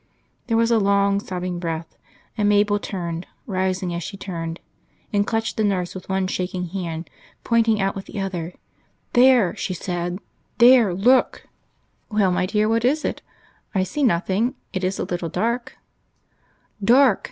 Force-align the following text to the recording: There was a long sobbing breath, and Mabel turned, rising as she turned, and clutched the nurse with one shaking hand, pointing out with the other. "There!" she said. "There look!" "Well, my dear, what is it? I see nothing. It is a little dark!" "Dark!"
There 0.47 0.57
was 0.57 0.71
a 0.71 0.79
long 0.79 1.19
sobbing 1.19 1.59
breath, 1.59 1.95
and 2.35 2.49
Mabel 2.49 2.79
turned, 2.79 3.27
rising 3.45 3.93
as 3.93 4.01
she 4.01 4.17
turned, 4.17 4.59
and 5.13 5.27
clutched 5.27 5.57
the 5.57 5.63
nurse 5.63 5.93
with 5.93 6.09
one 6.09 6.25
shaking 6.25 6.69
hand, 6.69 7.07
pointing 7.43 7.79
out 7.79 7.93
with 7.95 8.05
the 8.05 8.19
other. 8.19 8.55
"There!" 9.13 9.55
she 9.55 9.75
said. 9.75 10.17
"There 10.57 10.91
look!" 10.91 11.45
"Well, 12.09 12.31
my 12.31 12.47
dear, 12.47 12.67
what 12.67 12.83
is 12.83 13.05
it? 13.05 13.21
I 13.75 13.83
see 13.83 14.01
nothing. 14.01 14.55
It 14.73 14.83
is 14.83 14.97
a 14.97 15.03
little 15.03 15.29
dark!" 15.29 15.77
"Dark!" 16.83 17.19